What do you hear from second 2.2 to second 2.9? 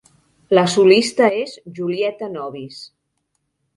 Novis.